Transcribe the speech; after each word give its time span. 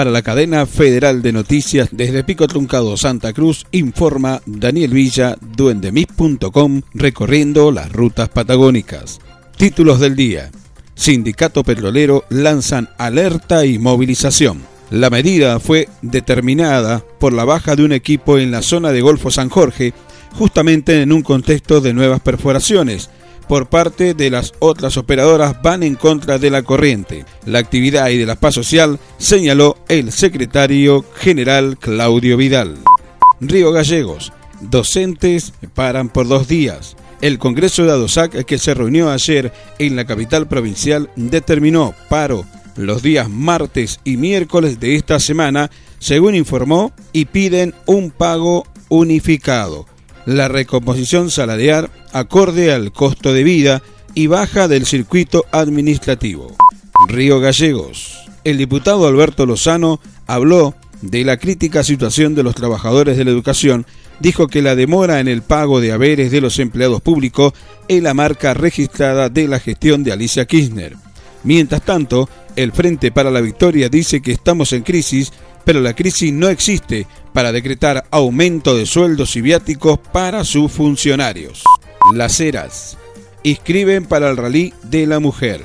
Para 0.00 0.12
la 0.12 0.22
cadena 0.22 0.64
federal 0.64 1.20
de 1.20 1.30
noticias 1.30 1.90
desde 1.92 2.24
Pico 2.24 2.46
Truncado 2.46 2.96
Santa 2.96 3.34
Cruz, 3.34 3.66
informa 3.70 4.40
Daniel 4.46 4.92
Villa, 4.94 5.36
duendemis.com, 5.38 6.80
recorriendo 6.94 7.70
las 7.70 7.92
rutas 7.92 8.30
patagónicas. 8.30 9.20
Títulos 9.58 10.00
del 10.00 10.16
día. 10.16 10.50
Sindicato 10.94 11.64
Petrolero 11.64 12.24
lanzan 12.30 12.88
alerta 12.96 13.66
y 13.66 13.78
movilización. 13.78 14.62
La 14.88 15.10
medida 15.10 15.60
fue 15.60 15.90
determinada 16.00 17.04
por 17.18 17.34
la 17.34 17.44
baja 17.44 17.76
de 17.76 17.84
un 17.84 17.92
equipo 17.92 18.38
en 18.38 18.50
la 18.50 18.62
zona 18.62 18.92
de 18.92 19.02
Golfo 19.02 19.30
San 19.30 19.50
Jorge, 19.50 19.92
justamente 20.32 21.02
en 21.02 21.12
un 21.12 21.20
contexto 21.20 21.82
de 21.82 21.92
nuevas 21.92 22.20
perforaciones 22.20 23.10
por 23.50 23.68
parte 23.68 24.14
de 24.14 24.30
las 24.30 24.52
otras 24.60 24.96
operadoras 24.96 25.60
van 25.60 25.82
en 25.82 25.96
contra 25.96 26.38
de 26.38 26.50
la 26.50 26.62
corriente. 26.62 27.24
La 27.46 27.58
actividad 27.58 28.08
y 28.10 28.16
de 28.16 28.24
la 28.24 28.36
paz 28.36 28.54
social 28.54 29.00
señaló 29.18 29.76
el 29.88 30.12
secretario 30.12 31.04
general 31.16 31.76
Claudio 31.76 32.36
Vidal. 32.36 32.76
Río 33.40 33.72
Gallegos. 33.72 34.32
Docentes 34.60 35.52
paran 35.74 36.10
por 36.10 36.28
dos 36.28 36.46
días. 36.46 36.96
El 37.22 37.40
Congreso 37.40 37.82
de 37.82 37.90
ADOSAC 37.90 38.44
que 38.44 38.56
se 38.56 38.72
reunió 38.72 39.10
ayer 39.10 39.52
en 39.80 39.96
la 39.96 40.04
capital 40.04 40.46
provincial 40.46 41.10
determinó 41.16 41.92
paro 42.08 42.44
los 42.76 43.02
días 43.02 43.28
martes 43.28 43.98
y 44.04 44.16
miércoles 44.16 44.78
de 44.78 44.94
esta 44.94 45.18
semana, 45.18 45.72
según 45.98 46.36
informó, 46.36 46.92
y 47.12 47.24
piden 47.24 47.74
un 47.86 48.12
pago 48.12 48.64
unificado 48.88 49.89
la 50.26 50.48
recomposición 50.48 51.30
salarial 51.30 51.90
acorde 52.12 52.72
al 52.72 52.92
costo 52.92 53.32
de 53.32 53.44
vida 53.44 53.82
y 54.14 54.26
baja 54.26 54.68
del 54.68 54.86
circuito 54.86 55.44
administrativo. 55.52 56.56
Río 57.08 57.40
Gallegos. 57.40 58.18
El 58.44 58.58
diputado 58.58 59.06
Alberto 59.06 59.46
Lozano 59.46 60.00
habló 60.26 60.74
de 61.02 61.24
la 61.24 61.38
crítica 61.38 61.82
situación 61.82 62.34
de 62.34 62.42
los 62.42 62.54
trabajadores 62.54 63.16
de 63.16 63.24
la 63.24 63.30
educación, 63.30 63.86
dijo 64.20 64.48
que 64.48 64.62
la 64.62 64.74
demora 64.74 65.20
en 65.20 65.28
el 65.28 65.42
pago 65.42 65.80
de 65.80 65.92
haberes 65.92 66.30
de 66.30 66.40
los 66.40 66.58
empleados 66.58 67.00
públicos 67.00 67.52
es 67.88 68.02
la 68.02 68.14
marca 68.14 68.54
registrada 68.54 69.28
de 69.28 69.48
la 69.48 69.60
gestión 69.60 70.04
de 70.04 70.12
Alicia 70.12 70.46
Kirchner. 70.46 70.96
Mientras 71.42 71.82
tanto, 71.82 72.28
el 72.56 72.72
Frente 72.72 73.10
para 73.12 73.30
la 73.30 73.40
Victoria 73.40 73.88
dice 73.88 74.20
que 74.20 74.32
estamos 74.32 74.72
en 74.72 74.82
crisis 74.82 75.32
pero 75.64 75.80
la 75.80 75.94
crisis 75.94 76.32
no 76.32 76.48
existe 76.48 77.06
para 77.32 77.52
decretar 77.52 78.06
aumento 78.10 78.76
de 78.76 78.86
sueldos 78.86 79.36
y 79.36 79.40
viáticos 79.40 79.98
para 79.98 80.44
sus 80.44 80.70
funcionarios. 80.72 81.62
Las 82.14 82.40
Heras 82.40 82.96
inscriben 83.42 84.04
para 84.06 84.30
el 84.30 84.36
rally 84.36 84.74
de 84.82 85.06
la 85.06 85.20
mujer. 85.20 85.64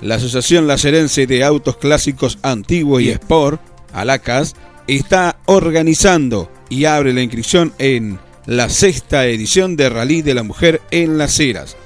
La 0.00 0.16
Asociación 0.16 0.66
Lacerense 0.66 1.26
de 1.26 1.44
Autos 1.44 1.76
Clásicos 1.76 2.38
Antiguos 2.42 3.02
y 3.02 3.10
Sport, 3.10 3.60
Alacas, 3.92 4.54
está 4.86 5.38
organizando 5.46 6.50
y 6.68 6.84
abre 6.84 7.12
la 7.12 7.22
inscripción 7.22 7.72
en 7.78 8.18
la 8.46 8.68
sexta 8.68 9.26
edición 9.26 9.76
de 9.76 9.88
Rally 9.88 10.22
de 10.22 10.34
la 10.34 10.42
Mujer 10.42 10.82
en 10.90 11.16
Las 11.16 11.38
Heras. 11.40 11.76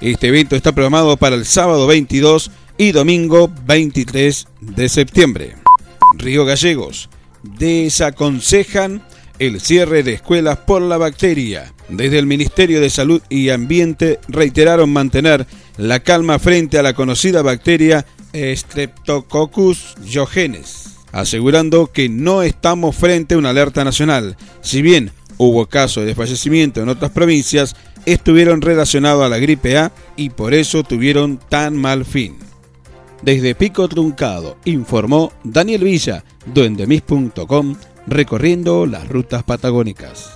Este 0.00 0.28
evento 0.28 0.56
está 0.56 0.72
programado 0.72 1.16
para 1.16 1.36
el 1.36 1.46
sábado 1.46 1.86
22 1.86 2.50
y 2.76 2.92
domingo 2.92 3.50
23 3.66 4.48
de 4.60 4.88
septiembre. 4.88 5.61
Río 6.22 6.44
Gallegos 6.44 7.10
desaconsejan 7.42 9.02
el 9.38 9.60
cierre 9.60 10.02
de 10.02 10.14
escuelas 10.14 10.58
por 10.58 10.80
la 10.80 10.96
bacteria. 10.96 11.72
Desde 11.88 12.18
el 12.18 12.26
Ministerio 12.26 12.80
de 12.80 12.90
Salud 12.90 13.20
y 13.28 13.50
Ambiente 13.50 14.20
reiteraron 14.28 14.92
mantener 14.92 15.46
la 15.76 16.00
calma 16.00 16.38
frente 16.38 16.78
a 16.78 16.82
la 16.82 16.94
conocida 16.94 17.42
bacteria 17.42 18.06
Streptococcus 18.32 19.96
yogenes, 20.04 20.96
asegurando 21.10 21.88
que 21.88 22.08
no 22.08 22.42
estamos 22.42 22.94
frente 22.94 23.34
a 23.34 23.38
una 23.38 23.50
alerta 23.50 23.84
nacional. 23.84 24.36
Si 24.62 24.80
bien 24.80 25.10
hubo 25.38 25.66
casos 25.66 26.06
de 26.06 26.14
fallecimiento 26.14 26.80
en 26.80 26.88
otras 26.88 27.10
provincias, 27.10 27.74
estuvieron 28.06 28.62
relacionados 28.62 29.24
a 29.24 29.28
la 29.28 29.38
gripe 29.38 29.76
A 29.76 29.92
y 30.16 30.30
por 30.30 30.54
eso 30.54 30.84
tuvieron 30.84 31.40
tan 31.48 31.76
mal 31.76 32.04
fin. 32.04 32.36
Desde 33.22 33.54
Pico 33.54 33.88
Truncado, 33.88 34.56
informó 34.64 35.32
Daniel 35.44 35.84
Villa, 35.84 36.24
duendemis.com, 36.46 37.76
recorriendo 38.08 38.84
las 38.84 39.08
rutas 39.08 39.44
patagónicas. 39.44 40.30